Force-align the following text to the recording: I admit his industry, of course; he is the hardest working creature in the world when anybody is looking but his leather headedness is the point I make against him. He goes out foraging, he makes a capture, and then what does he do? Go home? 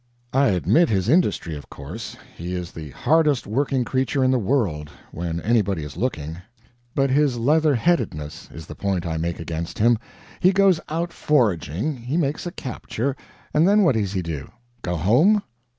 I 0.33 0.47
admit 0.47 0.89
his 0.89 1.07
industry, 1.07 1.55
of 1.55 1.69
course; 1.69 2.17
he 2.35 2.55
is 2.55 2.71
the 2.71 2.89
hardest 2.89 3.45
working 3.45 3.83
creature 3.85 4.23
in 4.23 4.31
the 4.31 4.39
world 4.39 4.89
when 5.11 5.39
anybody 5.41 5.83
is 5.83 5.95
looking 5.95 6.39
but 6.95 7.11
his 7.11 7.37
leather 7.37 7.75
headedness 7.75 8.49
is 8.51 8.65
the 8.65 8.73
point 8.73 9.05
I 9.05 9.17
make 9.17 9.39
against 9.39 9.77
him. 9.77 9.99
He 10.39 10.51
goes 10.53 10.79
out 10.89 11.13
foraging, 11.13 11.95
he 11.97 12.17
makes 12.17 12.47
a 12.47 12.51
capture, 12.51 13.15
and 13.53 13.67
then 13.67 13.83
what 13.83 13.93
does 13.93 14.13
he 14.13 14.23
do? 14.23 14.49
Go 14.81 14.95
home? 14.95 15.43